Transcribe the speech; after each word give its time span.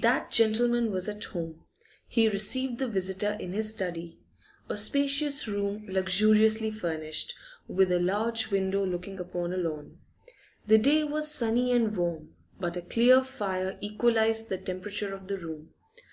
That 0.00 0.30
gentleman 0.30 0.92
was 0.92 1.08
at 1.08 1.24
home; 1.24 1.64
he 2.06 2.28
received 2.28 2.78
the 2.78 2.86
visitor 2.86 3.36
in 3.40 3.52
his 3.52 3.70
study 3.70 4.16
a 4.68 4.76
spacious 4.76 5.48
room 5.48 5.84
luxuriously 5.88 6.70
furnished, 6.70 7.34
with 7.66 7.90
a 7.90 7.98
large 7.98 8.52
window 8.52 8.86
looking 8.86 9.18
upon 9.18 9.52
a 9.52 9.56
lawn. 9.56 9.98
The 10.68 10.78
day 10.78 11.02
was 11.02 11.34
sunny 11.34 11.72
and 11.72 11.96
warm, 11.96 12.36
but 12.60 12.76
a 12.76 12.80
clear 12.80 13.24
fire 13.24 13.76
equalised 13.80 14.50
the 14.50 14.58
temperature 14.58 15.12
of 15.12 15.26
the 15.26 15.36
room. 15.36 15.70